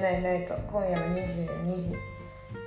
[0.00, 1.94] れないナイト今夜は22時。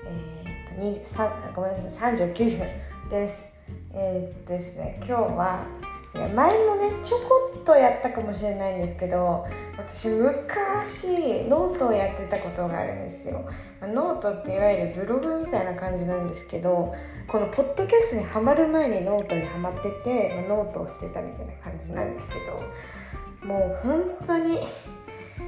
[0.06, 3.58] えー、っと23ごめんなさい39分です。
[3.92, 5.66] えー、っとですね今日は
[6.14, 9.46] いや前もねちょこっとやったかもしれないんですけど
[9.78, 13.50] 私昔ノートをやってたことがあるんですよ。
[13.82, 16.93] ノートっていわゆるブログみたいな感じなんですけど
[17.28, 24.60] このポッドキャストにはまる前にノートにはまってて、ノートをしてたみたいな感じなんですけどもう本当に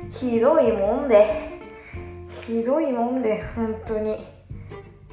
[0.09, 1.54] ひどいもんで。
[2.45, 4.17] ひどいもんで本当に。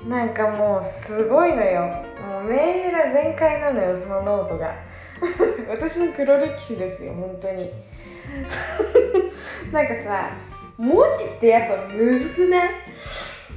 [0.07, 1.83] なんかもうすごいのよ。
[2.29, 4.75] もうメーラ全開なのよそのノートが。
[5.71, 7.71] 私の黒歴史ですよ本当に。
[9.73, 10.31] なんかさ
[10.77, 12.71] 文字ってやっぱむずくない？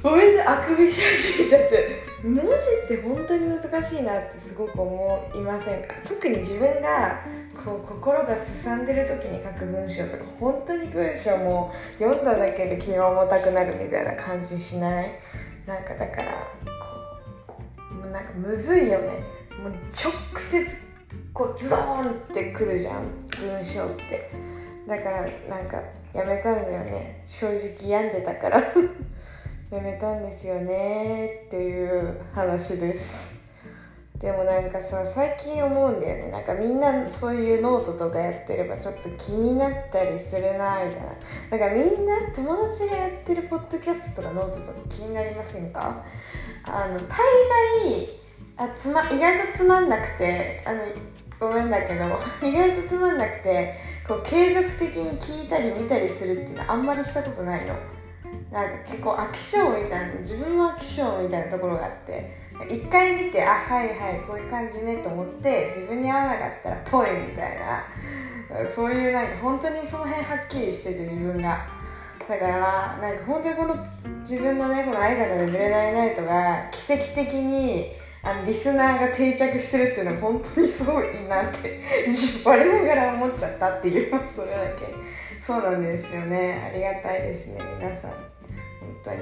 [0.02, 2.06] ごめんねあくびし始めちゃって。
[2.22, 2.44] 文字
[2.84, 5.94] って本当に難しいなってすごく思いませんか？
[6.08, 7.18] 特に自分が
[7.64, 15.12] こう心がすさんでる時に書く文章とか本当に文章も読んだだけで気が重たくなるみたいな感じしない？
[15.66, 16.32] なんかだから
[16.64, 19.06] こうもうなんかむずいよね。
[19.62, 20.66] もう直接
[21.32, 23.02] こうズドーンってくるじゃん
[23.40, 24.30] 文章って。
[24.86, 25.82] だからなんか
[26.14, 27.22] やめたんだよね。
[27.26, 28.60] 正直病んでたから。
[29.70, 33.35] やめたんですよねっていう話です。
[34.18, 36.30] でもなんかさ最近思うんだよね。
[36.30, 41.08] なんかみんなそういうノートとかやってればちょっと気になったりするなみたいな。
[41.50, 46.02] だからみんな友達がやってるポッドキャストとかノートとか気になりませんか？
[46.64, 47.18] あの大
[47.88, 48.08] 概
[48.56, 50.80] あつま意外とつまんなくてあの
[51.38, 52.04] ごめんだけど
[52.42, 53.74] 意外とつまんなくて
[54.08, 57.74] こう継続的に聞いたり見たりするっていうのはあんまりしたことないの。
[58.50, 62.45] なんか結構飽き性みたいな自分も飽き性みたいなところがあって。
[62.64, 67.84] 一回見てあはいはいこういう感じねと思って自分に合わなかったらぽいみたいな。
[68.70, 71.66] そういうなんか本当にその辺はっきりしてて自分が。
[72.28, 73.76] だからなんか本当にこの
[74.20, 77.92] 自分のねこの相方で「ブれないナイト」が奇跡的に
[78.22, 81.80] あのリスナーが定着してるっていうのは本当にすごいなって
[82.44, 84.86] 我ながら思っちゃったっていうそれだけ。
[85.40, 86.70] そうなんですよね。
[86.72, 88.10] ありがたいですね皆さん。
[88.10, 88.20] 本
[89.04, 89.18] 当に。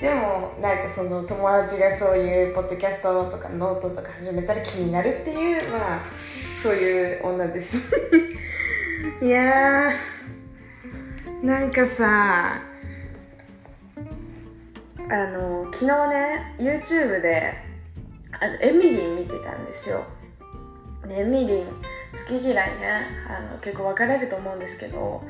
[0.00, 6.04] でもなんかその友達がそういうポッドキャストとかノートとか始めたら気になるっていうまあ
[6.62, 7.92] そういう女です。
[9.20, 12.62] いやーなんかさ
[15.10, 17.54] あの昨日ね YouTube で
[18.40, 20.04] あのエミリン見てたんですよ。
[21.08, 21.66] エミリン
[22.12, 23.06] 好き嫌いね。
[23.28, 25.22] あの結構分かれると思うんですけど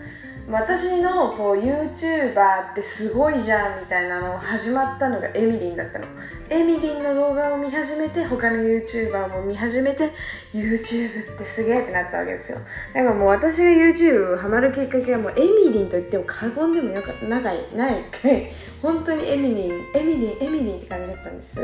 [0.50, 6.06] 私のこう YouTuber ってすごいじゃんみたいなの始まったのがエミリンだったの。
[6.50, 10.10] エミリンの動画を見始めて他の YouTuber も見始めて
[10.54, 12.58] YouTube ってすげえってなったわけですよ。
[12.94, 18.04] だからもう私が YouTube ハマるきっかけはもうエミリンと言っても過言でもよかないない。
[18.80, 21.58] 本当にエミリンエミリンエミリンって感じだったんです。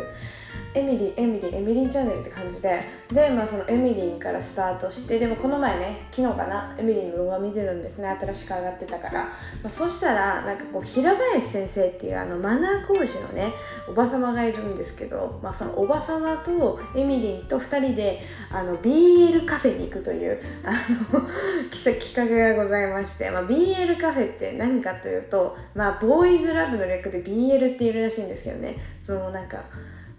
[0.74, 3.04] エミリーエミリーエミリンチャンネルって感じで。
[3.12, 8.08] でまあそのエミリンからスタートしてでもこの前ね昨日かなエミリンの動画見てたんですね。
[8.08, 9.30] 新しく上がってたから、ま
[9.66, 13.52] あ、そしたらなんかこう平林先生っていうあのマナー講師のね
[13.88, 18.20] おば様がいるんですけど、まあ、そのおば様とエミリンと2人で
[18.50, 20.72] あの BL カフェに行くというあ
[21.12, 21.20] の
[21.70, 28.76] 企画がございまして、まあ、BL カフェって何かというと、まあ、ボーイズラブの略で BL っているらしいんですけどね。
[29.02, 29.64] そのなんか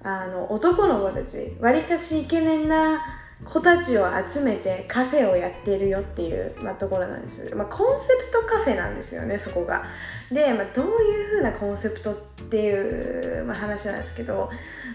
[0.06, 3.02] あの男の子たちわりかしイケメンな
[3.44, 9.84] 子たちを集めてカフェをやってるよっていう、まあ、ところなんです、まあ、コンセプトカフェなんですよねそこが。
[10.32, 12.16] で、まあ、どういう風なコンセプトっ
[12.50, 14.50] ていう、まあ、話なんですけど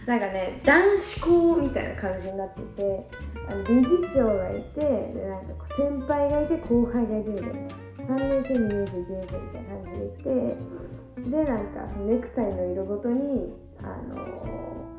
[0.07, 3.07] なんかね男子校みたいな感じになってて
[3.49, 7.91] あの理事長がいてでなんか先輩がいて後輩がいてみたいな。
[8.11, 14.90] 3年生2年生1年生みたいな感じでいてでなんかネクタイの色ごとにあの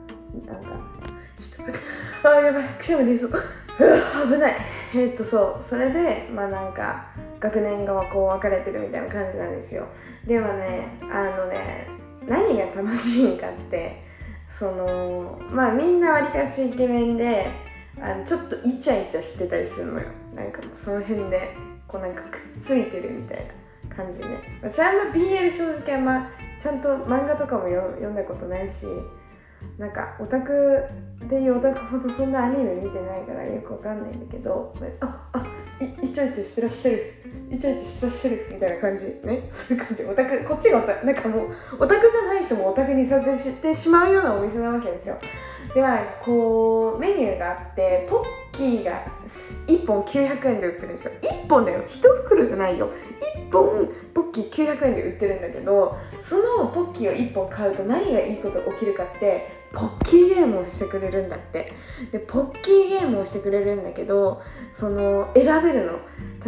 [0.45, 0.69] なんか
[1.37, 1.67] ちょっ
[2.21, 2.63] とあやばい。
[2.77, 3.31] くしゃみ出そう。
[3.31, 4.55] 危ない。
[4.95, 5.63] えっとそう。
[5.63, 7.07] それでまあなんか
[7.39, 9.87] 学年がこう分かれてるみたいな感じなんですよ。
[10.25, 11.87] でもねあのね
[12.27, 14.03] 何が楽しいかって
[14.57, 17.47] そのまあみんなわりかしイケメンで
[17.99, 20.07] あのちょっとイチャイチャしてたりするのよ。
[20.35, 21.55] なんかもうその辺で
[21.87, 23.45] こうなんかくっついてるみたい
[23.89, 24.25] な感じね
[24.63, 26.29] 私あんま BL 正直あんま
[26.61, 28.85] ちゃんと漫画とかも読んだことないし
[29.77, 30.51] なんかオタク
[31.25, 35.43] っていうオタクほどそんなアニメ見てないからよくわかんないんだけどああ
[35.81, 37.13] いイチャイチャしてらっしゃる。
[37.49, 39.47] イチャイチャしてらっしゃるみたいな感じね。
[39.51, 40.03] そういう感じ。
[40.03, 41.47] オタクこっちがオタなんかもう
[41.79, 45.17] オタクじゃない人もオタクにさせてしまうようなお店なわけですよ。
[45.73, 51.13] ではこうメニューがあってポッキーが1本900円で売ってるんですよ。
[51.45, 51.83] 1本だよ。
[51.87, 52.89] 1袋じゃないよ。
[53.37, 61.73] 1本ポッキー900円で売ってるんだけどそのポッキーを1本買うと何がいいことが起きるかってポッキーゲームをしてくれるんだって。
[62.11, 64.41] でポッキーゲームをしてくれるんだけど
[64.73, 65.99] その選べるの。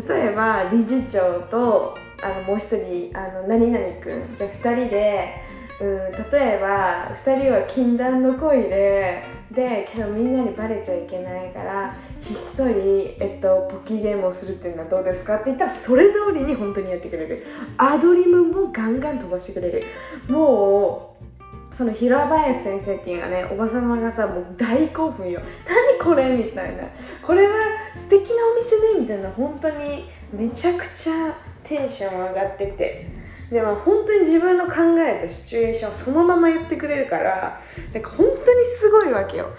[0.08, 4.36] 例えば理事長とあのもう一人あの何々くん。
[4.36, 5.42] じゃあ2人で
[5.82, 5.98] うん
[6.32, 9.24] 例えば2人は禁断の恋で
[9.54, 17.46] でけどみんなにバレちゃいけないからひっそり、えっと、ポキゲームをするっていうのはどうですかって言ったらそれ通りに本当にやってくれる。
[17.78, 19.84] アドリブもガンガン飛ばしてくれる。
[20.28, 25.42] もうその平林先生っていうのはねおばさまがさもう大興奮よ。
[25.68, 26.84] 何これみたいな。
[27.22, 27.54] これは
[27.96, 29.30] 素敵なお店でみたいな。
[29.32, 33.23] 本当にめちゃくちゃテンション上がってて。
[33.54, 37.62] でも本当に自分の考えたシチュエーションそのまま言ってくれるから
[37.94, 39.50] なんか本当にすごいわけよ。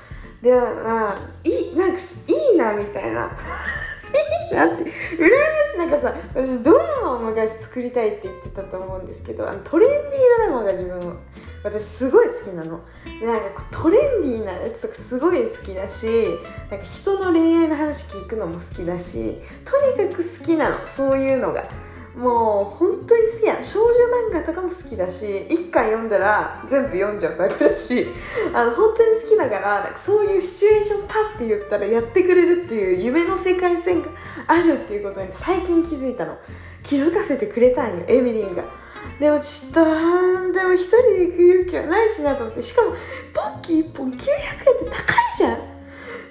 [0.43, 3.31] でまあいいなんかいいなみたいな。
[4.51, 5.79] いいなって羨ましい。
[5.79, 10.03] なんかさ私ドラマを昔作りたいって言ってたと思うんですけどあのトレンディー
[10.39, 11.17] ドラマが自分
[11.63, 12.81] 私すごい好きなの。
[13.21, 16.07] でなんかトレンディーなやつとかすごい好きだし
[16.69, 20.85] なんか人の恋愛の話聞くのも好きだしとにかく好きなの。
[20.85, 21.65] そういうのが。
[22.17, 23.91] もう本当に好きや少女
[24.31, 28.07] 漫画とかも好きだし1回読んだら全部読んじゃうタイプだし
[28.55, 34.09] あの本当に好きだからなんかそういうシチュエーションパッて言ったらやってくれるっていう夢の世界線が
[34.47, 36.37] あるっていうことに最近気づいたの。
[36.85, 38.63] 気づかせてくれたんよエミリンが。
[39.19, 42.63] でもちょっとでも一人で行く勇気はないしなと思って。
[42.63, 42.91] しかも
[43.33, 44.27] ポッキー1本900円って
[44.91, 45.74] 高いじゃん。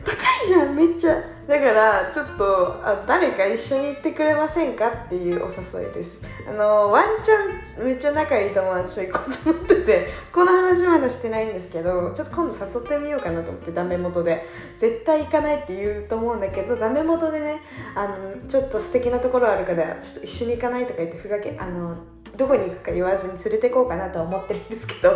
[0.03, 1.15] 高いじゃんめっちゃ。
[1.47, 6.25] だからちょっとあ誰か一緒に行ってくれませんかっていうお誘いです。
[6.47, 14.45] あのワンチャンめっちゃ仲いい友達と行こうと思ってて この話まだしてないんですけどちょっと今度誘ってみようかなと思ってダメ元で。
[14.77, 17.61] 絶対行かないって言うと思うんだけどダメ元でね
[17.95, 21.95] あのちょっと素敵なところあるからちょっと一緒に行かないとか言ってふざけあの
[22.35, 25.12] どこに行くか言わずに連れて行こうかなとは思ってるんですけど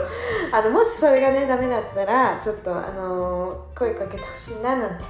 [0.51, 5.05] あのもしそれがねダメだったらちょっとあのー、声かけてほしいななんて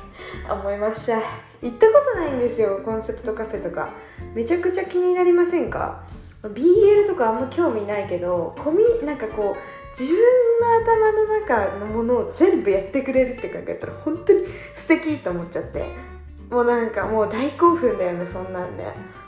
[0.50, 1.18] 思いました。
[1.62, 3.90] 行ったことないんですよコンセプトカフェとか。
[4.34, 6.04] めちゃくちゃ気になりませんか
[6.44, 10.22] ？BL とかあんま興味ないけどコミなんかこう自分
[10.62, 14.46] の頭の中のものを全部やってくれるって考えたら本当に
[14.76, 16.17] 素敵と思っちゃって。
[16.50, 18.84] もうなんかもう大興奮だよねそんなんで。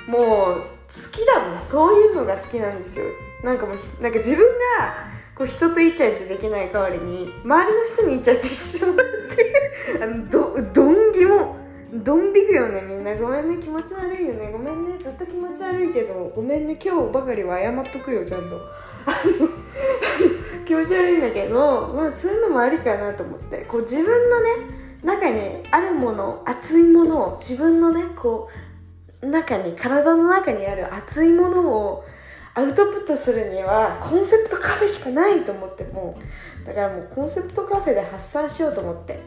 [0.08, 0.20] もう
[0.90, 1.60] 好きだもん。
[1.60, 3.06] そういうのが好きなんですよ。
[3.44, 4.46] なんかもうなんか自分
[4.80, 9.38] がこう人とイチャイチャできない代わりに周りの人にイチャイチャしてもらって
[10.04, 11.60] あのどどんぎも
[11.94, 12.82] どんびくよね。
[12.82, 13.16] みんな。
[13.16, 13.58] ごめんね。
[13.58, 14.52] 気持ち悪いよね。
[14.52, 14.98] ごめんね。
[15.00, 16.78] ずっと気持ち悪いけどごめんね。
[16.84, 18.60] 今日ばかりは謝っとくよちゃんと。
[20.66, 23.66] 気持ち悪いんだけどまあそういうのもありかなと思って。
[23.68, 24.50] こう自分のね
[25.04, 28.50] 中にあるもの熱いものを自分のねこ
[29.22, 32.06] う中に体の中にある熱いものを
[32.56, 36.20] アウトプットするにはコンセプトカフェしかないと思っても
[36.64, 39.20] うだからもうコンセプトカフェで発散しようと思って。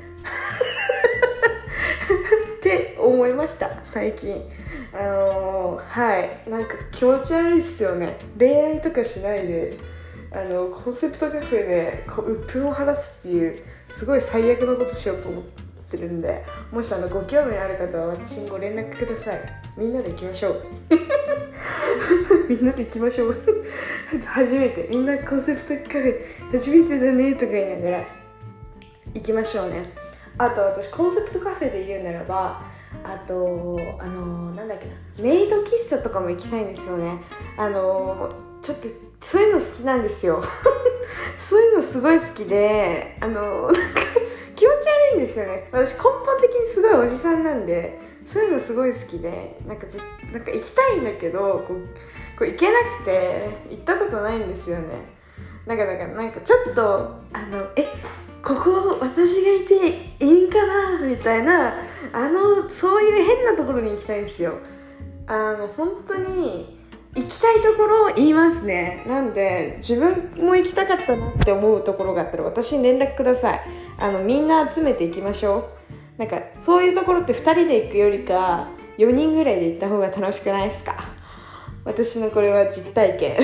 [2.58, 4.42] って思いました最近。
[4.92, 6.50] あのー、はい。
[6.50, 8.16] なんか気持ち悪いっすよね。
[8.38, 9.78] 恋愛とかしないで
[10.30, 15.42] あのコンセプトカフェでこう鬱憤を晴らすっていうすごい最悪なことしようと思っ
[15.90, 16.42] てるんで
[16.72, 19.40] もしあのご興味ある方は私にご連絡ください。
[19.76, 20.62] みんなで行きましょう。
[22.48, 23.36] みんなで行きましょう。
[24.24, 24.88] 初めて。
[24.90, 28.06] みんなコンセプトカフェ初めてだねとか言いながら
[29.14, 29.82] 行きましょうね。
[30.38, 32.62] あと私コンセプトカフェで言うならば
[33.04, 34.92] あとあのー、なんだっけな。
[35.18, 37.18] メイド喫茶とかも行きたいんですよね。
[37.58, 40.42] あのー、ちょっとそういうの好きなんですよ。
[41.40, 43.80] そういうのすごい好きであの、なんか
[44.56, 45.68] 気持ち悪いんですよね。
[45.72, 49.86] 私根本的にすごいおじさんなんでそういうのすごい好きでなんか
[50.32, 55.12] なんか行きたいんだけどこうこう行けなくて行ったことないんですよね。
[55.66, 56.82] なんかだからなんかちょっと
[57.32, 57.88] あのえ
[58.42, 61.74] ここ私がいていいんかなみたいな
[62.12, 64.54] あのそういう変なところに行きたいんですよ。
[65.26, 66.81] あの本当に
[67.14, 69.04] 行きたいところを言いますね。
[69.06, 73.60] なんで自分も行きたかったなって思うところがあったら私に連絡ください。
[73.98, 75.70] あのみんな集めていきましょ
[76.16, 76.18] う。
[76.18, 81.12] なんかそういうところって2人で行くよりか4人ぐらいで行った方が楽しくないですか？
[81.84, 83.36] 私のこれは実体験。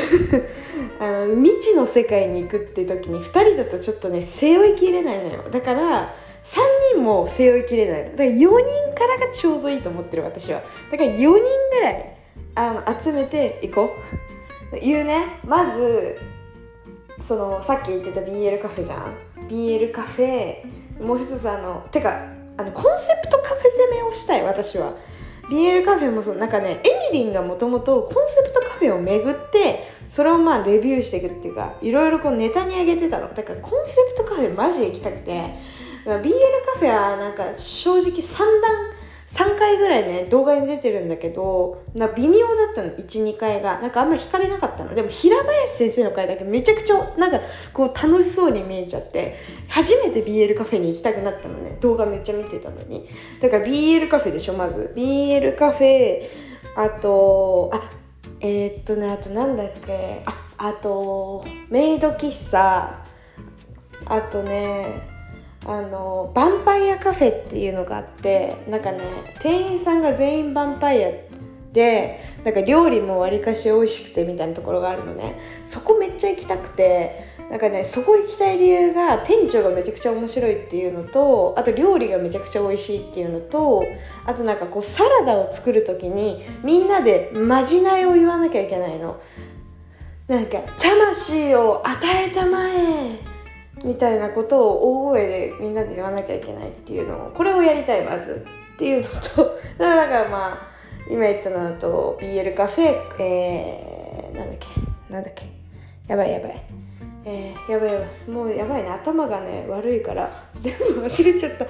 [0.99, 5.43] あの未知の世界に行くって時に2人だとちょっとね背負いきれないのよ。
[5.51, 6.59] だから3
[6.95, 8.11] 人も背負いきれないの。
[8.13, 8.49] だから4人
[8.95, 10.63] からがちょうどいいと思ってる私は。
[10.91, 12.18] だから4人ぐらい。
[12.55, 13.95] あの集めていこ
[14.73, 14.81] う。
[14.81, 15.41] 言うね。
[15.45, 16.19] まず
[17.21, 19.15] そのさっき言ってた BL カフェじゃん。
[19.49, 22.11] BL カフェもう一つあのてか
[22.57, 23.63] あのコンセプトカフェ
[23.93, 24.95] 攻めをしたい私は。
[25.51, 33.33] BL カフェもそうなんかねエミリンがもともとコンセプトカフェを巡ってそれをまあレビューしていくっていうかいろいろこうネタに上げてたの。
[33.33, 35.89] だからコンセプトカフェマジ行きたくて。
[36.05, 36.23] BL
[36.65, 38.98] カフェはなんか正直3段
[39.59, 42.91] 回ぐらいね動画に出てるんだけどな微妙だったの。
[42.91, 43.81] 12回が。
[43.81, 44.95] なんかあんま惹かれなかったの。
[44.95, 47.41] でも平林先生の回だけめちゃくちゃなんか
[47.73, 49.37] こう楽しそうに見えちゃって
[49.69, 51.77] 初めて BL カフェに行きたくなったのね。
[51.81, 53.09] 動画めっちゃ見てたのに。
[53.43, 54.93] だから BL カフェでしょまず。
[54.97, 56.29] BL カフェ
[56.77, 57.91] あとあ
[58.41, 60.23] えー、っとねあとなんだっけ。
[60.25, 63.05] ああとメイド喫茶。
[64.07, 65.18] あとね
[65.67, 69.01] あのヴァンパイアカフェっていうのがあってなんかね
[69.41, 71.11] 店員さんが全員ヴァンパイア
[71.73, 75.39] でなんか料理もわりかし美味しくてみたいなところがあるのね。
[75.65, 83.85] そこめっちゃ行きたくてなんかねそこ行きたい理由が店長がめちゃくちゃ面白いっていうのとあと料理がめちゃくちゃ美味しいっていうのと
[84.25, 89.21] あとなんかこうサラダを作る時にみんなでまじないを言わなきゃいけないの。
[90.27, 93.28] なんか「魂を与えたまえ。
[93.85, 98.45] みたいなことを大声でみんなで言わなきゃいけないっていうのをこれをやりたいまず
[98.75, 100.69] っていうのと だからまあ
[101.11, 105.13] 今言ったのだと BL カフェえー、なんだっけ？
[105.13, 105.47] なんだっけ？
[106.09, 106.63] やばいやばい。
[107.25, 108.31] えー、やばいやばい。
[108.31, 108.89] もうやばいね。
[108.91, 110.31] 頭がね悪いから
[110.61, 111.67] 全部忘れちゃった。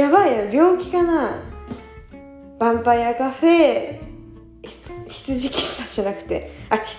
[0.00, 1.38] やばいな病気かな。
[2.58, 3.98] ヴァンパイアカフェ
[5.34, 6.98] 羊喫茶じゃなくてあ羊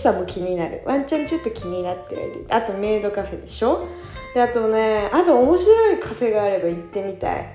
[0.00, 0.82] 喫茶も気になる。
[0.84, 2.46] ワンチャンちょっと気になっている。
[2.50, 3.86] あとメイドカフェでしょ？
[4.34, 7.54] であとねあと面白いカフェがあれば行ってみたい。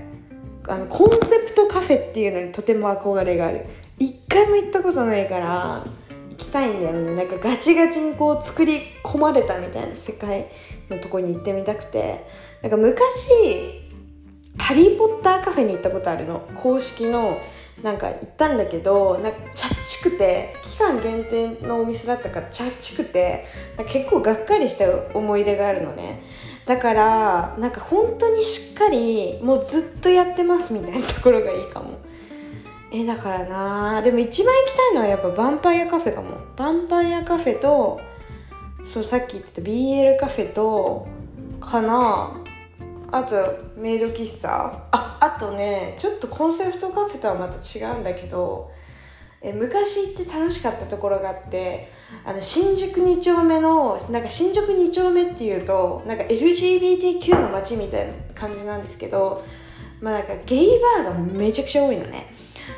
[0.67, 3.65] あのコンセプトカフェっていうのにとても憧れがある。
[3.99, 5.85] 一回も行ったことないから
[6.31, 7.15] 行きたいんだよね。
[7.15, 10.47] なんかガチガチにこう作り込まれたみたいな世界
[10.89, 12.25] のとこに行ってみたくて。
[12.61, 13.83] なんか昔
[14.57, 16.47] ハリー・ポッターカフェに行ったことあるの。
[16.55, 17.37] 公式の
[17.83, 23.45] なんか行ったんだけどなんかチャッチくて期間限定のお店だったからチャッチくて
[23.87, 26.23] 結構がっかりした思い出があるのね。
[26.65, 31.99] だからなんか本当にしっかりもうずっとやってますみたいなところがいいかも。
[32.91, 36.37] えだからなでも一番行きたいのはやっぱヴァンパイアカフェかも。
[36.55, 37.99] ヴァンパイアカフェと
[38.85, 41.07] そうさっき言ってた BL カフェと
[41.59, 42.41] かな。
[43.15, 44.87] あとメイド喫茶。
[44.91, 48.69] ああとねちょっとコンセプトカフェとはまた違うんだけど
[49.41, 51.89] え昔行って楽しかったところがあって
[52.25, 59.45] あの新宿2丁目のなんか新宿2丁目っていうとなんか LGBTQ の街みたいな感じなんですけど
[60.01, 62.33] まあなんかゲイバーがめちゃくちゃ多いのね。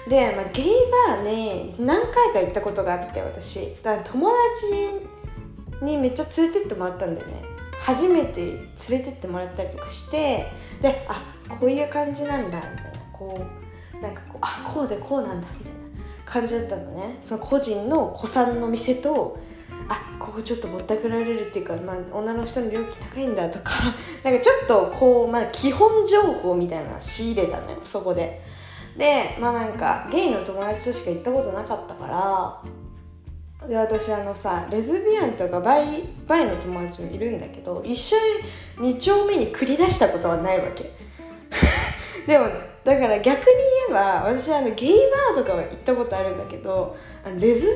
[0.08, 0.66] で、まあ、ゲイ
[1.08, 3.76] バーね何回か行ったことがあって私。
[3.82, 7.47] だから友達にめっちゃ連れてってもらったんだよね。
[7.80, 10.48] 初めて連れてってもらったりとかして
[10.82, 13.46] であこういう感じなんだみたいなこ
[14.00, 15.80] うなんかこうあこうでこうなんだみたいな
[16.26, 17.18] 感じだったのね。
[17.22, 19.40] その個人の子さんの店と
[19.90, 23.74] あここちょっとぼったくられるっていうか、まあ、女の人の料金高いんだとか
[24.24, 28.42] なんかちょっとこう、まあ、基本情報みたいな仕入れたのよそこで。
[28.98, 32.62] でまあなんかゲイの友達としか行ったことなかったから
[33.68, 38.16] で私あのさレズビアンとかバイバイの友達もいるんだけど一緒
[38.82, 40.92] に2丁目に繰り出したことはないわけ。
[42.26, 43.54] でもねだから逆に言
[43.90, 44.90] えば私あのゲイ
[45.36, 46.96] バーとかは行ったことあるんだけど
[47.26, 47.72] あのレズビ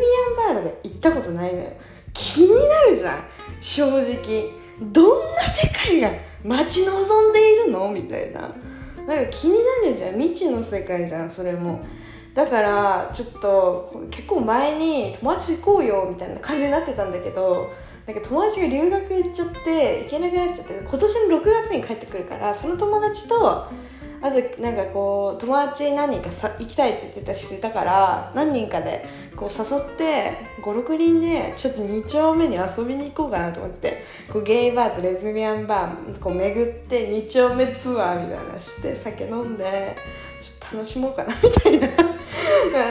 [0.48, 1.67] アンバーとか行ったことないのよ。
[2.13, 3.24] 気になるじゃん。
[3.60, 4.51] 正直。
[4.81, 6.12] どんな世界が
[6.43, 7.91] 待ち望んでいるの？
[7.91, 8.53] みたいな。
[9.05, 10.19] なんか気になるじゃん。
[10.19, 11.81] 未知の世界じゃんそれも。
[12.33, 17.71] だからちょっと結構前に友達行こうよみたいな感じになってたんだけど
[18.07, 23.67] なんか友達が留学行っちゃって行けなくなっちゃって今年の6月に帰ってくるからその友達と
[24.23, 39.95] あとなんかこう友達何人かさ行きたいって言ってた人いたから何人かでこう誘って56人でちょっと2丁目に遊びに行こうかなと思ってこうゲイバーとレズビアンバーこう巡って2丁目ツアーみたいなして酒飲んで
[40.39, 42.10] ちょっと楽しもうかなみたいな。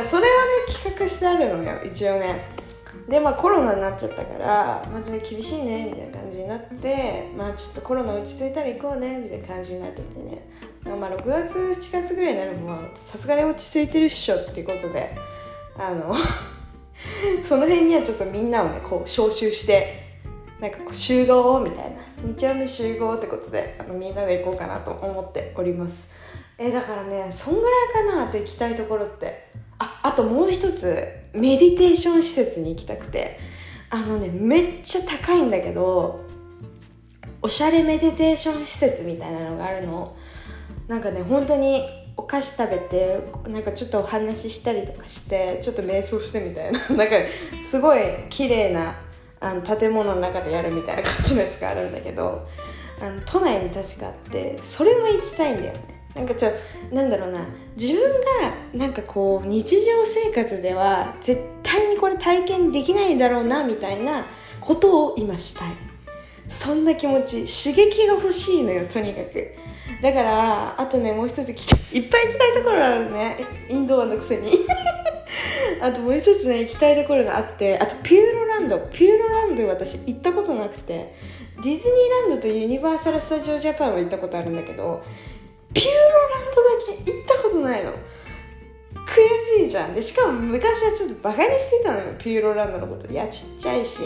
[0.04, 2.60] それはね企画してあるのよ一応ね。
[3.08, 10.48] でまあコロナになっちゃったからまあちょっと厳しいねみたいな感じになってまあちょっとコロナ落ち着いたら行こうねみたいな感じになっててね。
[10.84, 15.14] まあ6月7月ぐらいになるもさすがに落ち着いてるっしょっていうことで
[15.76, 16.14] あの
[17.44, 20.20] その辺にはちょっとみんなをねこう招集して
[20.58, 22.10] なんかこう集合みたいな。
[22.22, 26.10] 日曜日集合ってことであのみんなで行こうかなと思っております。
[26.60, 29.50] えだからねそんぐらいかなと行きたいところって。
[29.78, 33.40] ああともう一つメディテーション施設に行きたくて。
[33.92, 36.24] あのねめっちゃ高いんだけど
[37.42, 40.16] おしゃれメディテーション施設みたいなのがあるの。
[40.86, 41.84] なんかね本当に
[42.16, 46.78] お菓子食べてなんかちょっとお話ししたりとかしてちょっと瞑想してみたいな。
[46.96, 47.14] なんか
[47.64, 49.00] すごい綺麗な
[49.40, 52.46] あの建物の中でやるみたいな感じのやつがあるんだけど
[53.00, 55.99] あの都内に確かあってそれも行きたいんだよね。
[56.14, 56.50] なんかちょ
[56.92, 57.46] なんだろうな。
[57.76, 58.02] 自分
[58.42, 64.26] がなんかこう日常生活では絶対にこれ体験できないだろうなみたいな
[64.60, 65.68] ことを今したい。
[66.48, 69.54] そんな気持ち刺激が欲しいのよとにかく。
[70.02, 71.54] だからあとねもう一ついっ
[72.08, 73.36] ぱい行きたいところあるね。
[73.68, 74.50] インドアのくせに。
[75.80, 78.78] あともう一つね行きたいところがあってあとピューロランド。
[78.92, 81.14] ピューロランド私行ったことなくて。
[81.62, 85.02] ディズニーランドとユニバーサル・スタジオ・ジャパンは行ったことあるんだけど
[85.72, 85.92] ピューロ
[86.28, 87.92] ランドだけ行ったことないの。
[89.10, 89.94] 悔しいじゃん。
[89.94, 92.14] でしかも昔はちょっとバカにしてたのよ。
[92.18, 93.06] ピューロランドのこと。
[93.08, 94.00] いやちっちゃいし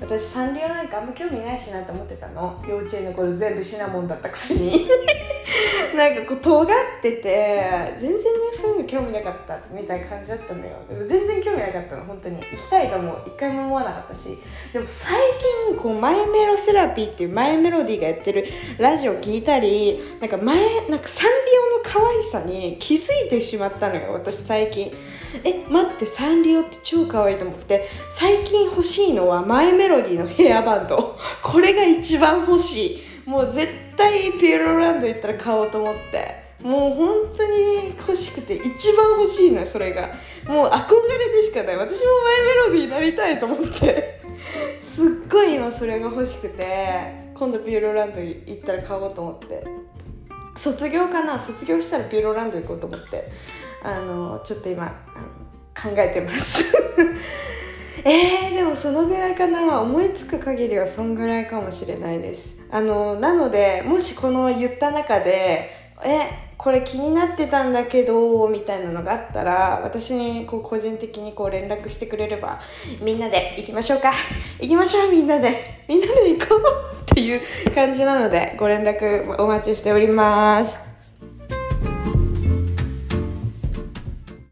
[0.00, 2.62] 私サンリオなんかあんま興味ないしなって思ってたの。
[2.68, 4.70] 幼稚園の頃全部シナモンだったくせに。
[5.96, 6.66] なんかこう尖っ
[7.00, 8.20] てて全然ね
[8.54, 10.76] そういうの興味なかったみたいな感じだったのよ。
[10.88, 12.36] でも全然興味なかったの本当に。
[12.36, 13.22] 行きたいと思う。
[13.26, 14.38] 一回も思わなかったし。
[14.72, 15.12] でも最
[15.68, 18.44] 近こうマイメロセラピーっていうマイメロディーがやってる
[18.78, 24.92] ラジオ聞いたりなんか前なんかサンリオの可愛さに気づいてしまったのよ私最近。
[25.44, 27.88] え待ってサンリオって超可愛いと思って。
[28.10, 31.16] 最近欲しいのはマイメロディーのヘアバンド。
[31.42, 33.11] これが一番欲しい。
[33.24, 36.42] もう絶対ピエロランド行ったら買おうと思って。
[36.62, 40.08] もう本当に欲しくて一番欲しいのよそれが。
[40.46, 41.76] もう憧れでしかない。
[41.76, 44.20] 私もマイメロディーになりたいと思って。
[44.94, 49.66] すっごい今それが欲しくて今度ピエロランド行ったら買おうと思って。
[50.56, 51.40] 卒業かな？
[51.40, 53.28] 卒業したらピエロランド行こうと思って。
[53.82, 54.86] あのちょっと今
[55.74, 56.64] 考えてます。
[58.04, 59.80] えー、でもそのぐらいかな。
[59.80, 62.56] 思いつく限りはそんぐらいかもしれないです。
[62.70, 65.70] あのなのでもしこの言った中で
[66.04, 72.60] えこれ気になってたんだけどみたいなのがあったら私にこう個人的にこう連絡してくれれば
[73.02, 74.12] みんなで行きましょうか。
[74.60, 75.82] 行きましょうみんなで。
[75.88, 77.40] みんなで行こうっていう
[77.74, 80.91] 感じなのでご連絡お待ちしております。